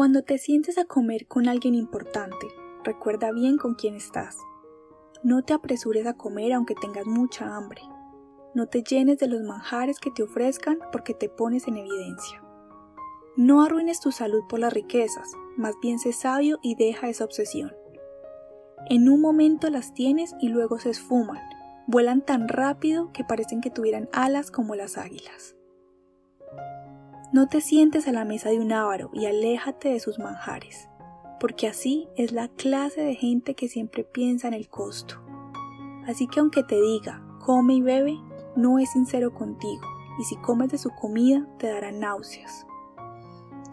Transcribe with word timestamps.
Cuando 0.00 0.22
te 0.22 0.38
sientes 0.38 0.78
a 0.78 0.86
comer 0.86 1.26
con 1.26 1.46
alguien 1.46 1.74
importante, 1.74 2.46
recuerda 2.84 3.32
bien 3.32 3.58
con 3.58 3.74
quién 3.74 3.94
estás. 3.96 4.38
No 5.22 5.42
te 5.42 5.52
apresures 5.52 6.06
a 6.06 6.14
comer 6.14 6.54
aunque 6.54 6.74
tengas 6.74 7.04
mucha 7.04 7.54
hambre. 7.54 7.82
No 8.54 8.66
te 8.66 8.82
llenes 8.82 9.18
de 9.18 9.26
los 9.26 9.42
manjares 9.42 9.98
que 9.98 10.10
te 10.10 10.22
ofrezcan 10.22 10.78
porque 10.90 11.12
te 11.12 11.28
pones 11.28 11.68
en 11.68 11.76
evidencia. 11.76 12.42
No 13.36 13.62
arruines 13.62 14.00
tu 14.00 14.10
salud 14.10 14.40
por 14.48 14.60
las 14.60 14.72
riquezas, 14.72 15.32
más 15.58 15.74
bien 15.82 15.98
sé 15.98 16.14
sabio 16.14 16.58
y 16.62 16.76
deja 16.76 17.10
esa 17.10 17.26
obsesión. 17.26 17.74
En 18.88 19.06
un 19.06 19.20
momento 19.20 19.68
las 19.68 19.92
tienes 19.92 20.34
y 20.40 20.48
luego 20.48 20.78
se 20.78 20.88
esfuman, 20.88 21.42
vuelan 21.86 22.24
tan 22.24 22.48
rápido 22.48 23.12
que 23.12 23.22
parecen 23.22 23.60
que 23.60 23.68
tuvieran 23.68 24.08
alas 24.14 24.50
como 24.50 24.74
las 24.74 24.96
águilas. 24.96 25.56
No 27.32 27.46
te 27.46 27.60
sientes 27.60 28.08
a 28.08 28.12
la 28.12 28.24
mesa 28.24 28.48
de 28.48 28.58
un 28.58 28.72
ávaro 28.72 29.10
y 29.12 29.26
aléjate 29.26 29.90
de 29.90 30.00
sus 30.00 30.18
manjares, 30.18 30.88
porque 31.38 31.68
así 31.68 32.08
es 32.16 32.32
la 32.32 32.48
clase 32.48 33.02
de 33.02 33.14
gente 33.14 33.54
que 33.54 33.68
siempre 33.68 34.02
piensa 34.02 34.48
en 34.48 34.54
el 34.54 34.68
costo. 34.68 35.14
Así 36.08 36.26
que 36.26 36.40
aunque 36.40 36.64
te 36.64 36.80
diga, 36.80 37.22
come 37.38 37.74
y 37.74 37.82
bebe, 37.82 38.18
no 38.56 38.80
es 38.80 38.90
sincero 38.90 39.32
contigo, 39.32 39.86
y 40.18 40.24
si 40.24 40.34
comes 40.38 40.70
de 40.70 40.78
su 40.78 40.90
comida 40.90 41.46
te 41.56 41.68
dará 41.68 41.92
náuseas. 41.92 42.66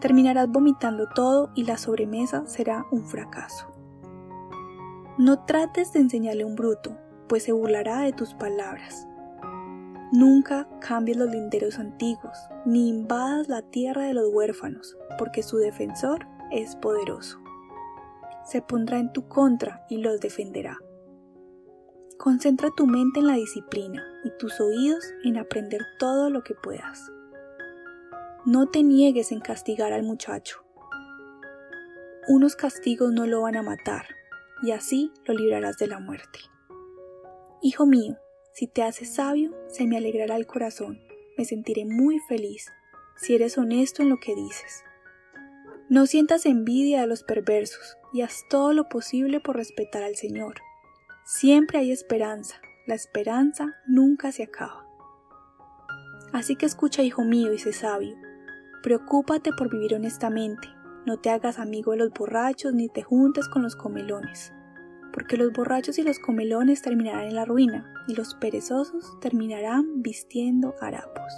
Terminarás 0.00 0.48
vomitando 0.48 1.08
todo 1.08 1.50
y 1.56 1.64
la 1.64 1.78
sobremesa 1.78 2.46
será 2.46 2.86
un 2.92 3.04
fracaso. 3.04 3.66
No 5.18 5.44
trates 5.46 5.92
de 5.92 5.98
enseñarle 5.98 6.44
un 6.44 6.54
bruto, 6.54 6.96
pues 7.28 7.42
se 7.42 7.50
burlará 7.50 8.02
de 8.02 8.12
tus 8.12 8.34
palabras. 8.34 9.08
Nunca 10.10 10.66
cambies 10.80 11.18
los 11.18 11.30
linderos 11.30 11.78
antiguos, 11.78 12.38
ni 12.64 12.88
invadas 12.88 13.48
la 13.48 13.60
tierra 13.60 14.04
de 14.04 14.14
los 14.14 14.32
huérfanos, 14.32 14.96
porque 15.18 15.42
su 15.42 15.58
defensor 15.58 16.26
es 16.50 16.76
poderoso. 16.76 17.38
Se 18.46 18.62
pondrá 18.62 18.98
en 18.98 19.12
tu 19.12 19.28
contra 19.28 19.84
y 19.90 19.98
los 19.98 20.20
defenderá. 20.20 20.78
Concentra 22.16 22.70
tu 22.74 22.86
mente 22.86 23.20
en 23.20 23.26
la 23.26 23.34
disciplina 23.34 24.02
y 24.24 24.30
tus 24.38 24.58
oídos 24.60 25.04
en 25.24 25.36
aprender 25.36 25.82
todo 25.98 26.30
lo 26.30 26.42
que 26.42 26.54
puedas. 26.54 27.12
No 28.46 28.66
te 28.66 28.82
niegues 28.82 29.30
en 29.30 29.40
castigar 29.40 29.92
al 29.92 30.04
muchacho. 30.04 30.64
Unos 32.28 32.56
castigos 32.56 33.12
no 33.12 33.26
lo 33.26 33.42
van 33.42 33.56
a 33.56 33.62
matar, 33.62 34.06
y 34.62 34.70
así 34.70 35.12
lo 35.26 35.34
librarás 35.34 35.76
de 35.76 35.86
la 35.86 36.00
muerte. 36.00 36.38
Hijo 37.60 37.84
mío, 37.84 38.16
si 38.58 38.66
te 38.66 38.82
haces 38.82 39.14
sabio, 39.14 39.54
se 39.68 39.86
me 39.86 39.96
alegrará 39.96 40.34
el 40.34 40.48
corazón, 40.48 40.98
me 41.36 41.44
sentiré 41.44 41.84
muy 41.84 42.18
feliz 42.18 42.66
si 43.16 43.36
eres 43.36 43.56
honesto 43.56 44.02
en 44.02 44.08
lo 44.08 44.18
que 44.18 44.34
dices. 44.34 44.82
No 45.88 46.06
sientas 46.06 46.44
envidia 46.44 47.02
a 47.02 47.06
los 47.06 47.22
perversos 47.22 47.96
y 48.12 48.22
haz 48.22 48.42
todo 48.50 48.72
lo 48.72 48.88
posible 48.88 49.38
por 49.38 49.54
respetar 49.54 50.02
al 50.02 50.16
Señor 50.16 50.56
Siempre 51.24 51.78
hay 51.78 51.92
esperanza, 51.92 52.60
la 52.88 52.96
esperanza 52.96 53.76
nunca 53.86 54.32
se 54.32 54.42
acaba. 54.42 54.84
Así 56.32 56.56
que 56.56 56.66
escucha, 56.66 57.04
hijo 57.04 57.22
mío, 57.22 57.52
y 57.52 57.58
sé 57.58 57.72
sabio. 57.72 58.16
Preocúpate 58.82 59.52
por 59.52 59.70
vivir 59.70 59.94
honestamente, 59.94 60.66
no 61.06 61.20
te 61.20 61.30
hagas 61.30 61.60
amigo 61.60 61.92
de 61.92 61.98
los 61.98 62.10
borrachos 62.10 62.74
ni 62.74 62.88
te 62.88 63.04
juntes 63.04 63.48
con 63.48 63.62
los 63.62 63.76
comelones, 63.76 64.52
porque 65.18 65.36
los 65.36 65.52
borrachos 65.52 65.98
y 65.98 66.04
los 66.04 66.20
comelones 66.20 66.80
terminarán 66.80 67.24
en 67.24 67.34
la 67.34 67.44
ruina 67.44 67.92
y 68.06 68.14
los 68.14 68.36
perezosos 68.36 69.18
terminarán 69.20 70.00
vistiendo 70.00 70.76
harapos. 70.80 71.32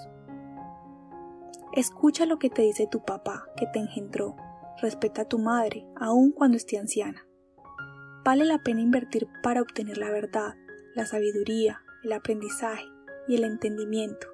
Escucha 1.72 2.26
lo 2.26 2.38
que 2.38 2.50
te 2.50 2.60
dice 2.60 2.86
tu 2.90 3.02
papá, 3.02 3.46
que 3.56 3.66
te 3.72 3.78
engendró. 3.78 4.36
Respeta 4.82 5.22
a 5.22 5.28
tu 5.28 5.38
madre, 5.38 5.86
aun 5.96 6.30
cuando 6.32 6.58
esté 6.58 6.76
anciana. 6.76 7.26
Vale 8.22 8.44
la 8.44 8.58
pena 8.58 8.82
invertir 8.82 9.26
para 9.42 9.62
obtener 9.62 9.96
la 9.96 10.10
verdad, 10.10 10.56
la 10.94 11.06
sabiduría, 11.06 11.80
el 12.04 12.12
aprendizaje 12.12 12.84
y 13.28 13.36
el 13.36 13.44
entendimiento. 13.44 14.26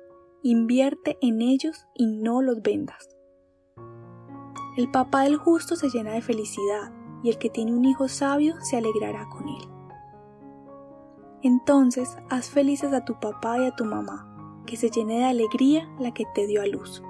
Invierte 0.43 1.19
en 1.23 1.41
ellos 1.41 1.87
y 1.95 2.07
no 2.07 2.43
los 2.43 2.63
vendas. 2.63 3.11
El 4.77 4.91
papá 4.91 5.23
del 5.23 5.37
justo 5.37 5.77
se 5.77 5.89
llena 5.89 6.15
de 6.15 6.23
felicidad 6.23 6.96
y 7.27 7.31
el 7.31 7.39
que 7.39 7.51
tiene 7.51 7.73
un 7.73 7.85
hijo 7.85 8.07
sabio 8.07 8.55
se 8.61 8.77
alegrará 8.77 9.29
con 9.29 9.49
él. 9.49 9.69
Entonces 11.43 12.17
haz 12.31 12.49
felices 12.49 12.93
a 12.93 13.05
tu 13.05 13.19
papá 13.19 13.59
y 13.59 13.65
a 13.65 13.75
tu 13.75 13.85
mamá, 13.85 14.63
que 14.65 14.77
se 14.77 14.91
llene 14.91 15.19
de 15.19 15.25
alegría 15.25 15.89
la 15.99 16.15
que 16.15 16.25
te 16.37 16.47
dio 16.47 16.63
a 16.63 16.67
luz. 16.67 17.03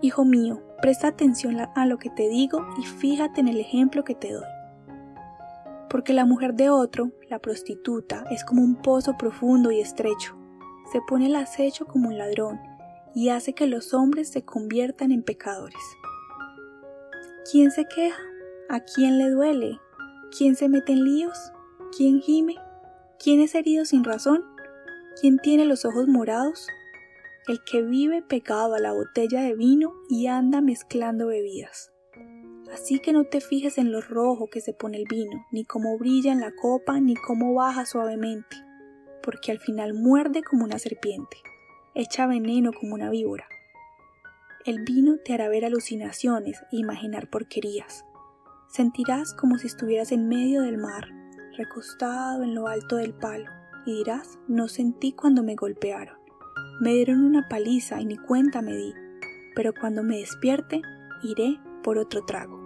Hijo 0.00 0.24
mío, 0.24 0.62
presta 0.80 1.08
atención 1.08 1.60
a 1.60 1.84
lo 1.84 1.98
que 1.98 2.08
te 2.08 2.30
digo 2.30 2.66
y 2.78 2.84
fíjate 2.84 3.42
en 3.42 3.48
el 3.48 3.60
ejemplo 3.60 4.02
que 4.02 4.14
te 4.14 4.32
doy. 4.32 4.46
Porque 5.90 6.14
la 6.14 6.24
mujer 6.24 6.54
de 6.54 6.70
otro, 6.70 7.10
la 7.28 7.38
prostituta, 7.38 8.24
es 8.30 8.46
como 8.46 8.62
un 8.62 8.76
pozo 8.76 9.18
profundo 9.18 9.70
y 9.70 9.80
estrecho. 9.80 10.38
Se 10.90 11.02
pone 11.06 11.26
el 11.26 11.36
acecho 11.36 11.84
como 11.84 12.08
un 12.08 12.16
ladrón 12.16 12.60
y 13.14 13.28
hace 13.28 13.52
que 13.52 13.66
los 13.66 13.92
hombres 13.92 14.30
se 14.30 14.42
conviertan 14.42 15.12
en 15.12 15.22
pecadores. 15.22 15.82
¿Quién 17.50 17.70
se 17.70 17.86
queja? 17.86 18.22
¿A 18.68 18.80
quién 18.80 19.18
le 19.18 19.30
duele? 19.30 19.78
¿Quién 20.36 20.56
se 20.56 20.68
mete 20.68 20.92
en 20.92 21.04
líos? 21.04 21.52
¿Quién 21.96 22.20
gime? 22.20 22.56
¿Quién 23.18 23.40
es 23.40 23.54
herido 23.54 23.84
sin 23.84 24.04
razón? 24.04 24.44
¿Quién 25.20 25.38
tiene 25.38 25.64
los 25.64 25.84
ojos 25.84 26.06
morados? 26.08 26.68
el 27.48 27.64
que 27.64 27.82
vive 27.82 28.22
pegado 28.22 28.74
a 28.74 28.78
la 28.78 28.92
botella 28.92 29.40
de 29.40 29.54
vino 29.54 29.94
y 30.10 30.26
anda 30.26 30.60
mezclando 30.60 31.28
bebidas. 31.28 31.92
Así 32.72 32.98
que 32.98 33.14
no 33.14 33.24
te 33.24 33.40
fijes 33.40 33.78
en 33.78 33.90
lo 33.90 34.02
rojo 34.02 34.48
que 34.50 34.60
se 34.60 34.74
pone 34.74 34.98
el 34.98 35.06
vino, 35.08 35.46
ni 35.50 35.64
cómo 35.64 35.96
brilla 35.98 36.30
en 36.30 36.40
la 36.40 36.54
copa, 36.54 37.00
ni 37.00 37.16
cómo 37.16 37.54
baja 37.54 37.86
suavemente, 37.86 38.56
porque 39.22 39.50
al 39.50 39.58
final 39.58 39.94
muerde 39.94 40.42
como 40.42 40.64
una 40.64 40.78
serpiente, 40.78 41.38
echa 41.94 42.26
veneno 42.26 42.72
como 42.78 42.94
una 42.94 43.08
víbora. 43.08 43.46
El 44.68 44.80
vino 44.84 45.16
te 45.24 45.32
hará 45.32 45.48
ver 45.48 45.64
alucinaciones 45.64 46.60
e 46.70 46.76
imaginar 46.76 47.30
porquerías. 47.30 48.04
Sentirás 48.68 49.32
como 49.32 49.56
si 49.56 49.66
estuvieras 49.66 50.12
en 50.12 50.28
medio 50.28 50.60
del 50.60 50.76
mar, 50.76 51.08
recostado 51.56 52.42
en 52.42 52.54
lo 52.54 52.66
alto 52.68 52.96
del 52.96 53.14
palo, 53.14 53.50
y 53.86 53.94
dirás, 53.94 54.38
no 54.46 54.68
sentí 54.68 55.12
cuando 55.12 55.42
me 55.42 55.54
golpearon. 55.54 56.18
Me 56.82 56.92
dieron 56.92 57.24
una 57.24 57.48
paliza 57.48 57.98
y 58.02 58.04
ni 58.04 58.18
cuenta 58.18 58.60
me 58.60 58.76
di, 58.76 58.92
pero 59.56 59.72
cuando 59.72 60.02
me 60.02 60.18
despierte, 60.18 60.82
iré 61.22 61.58
por 61.82 61.96
otro 61.96 62.26
trago. 62.26 62.57